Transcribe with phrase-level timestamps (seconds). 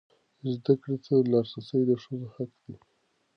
[0.53, 2.75] زده کړې ته لاسرسی د ښځو حق دی.